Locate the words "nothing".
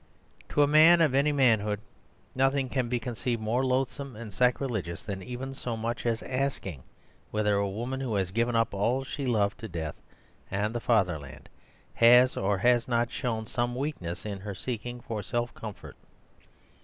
2.33-2.69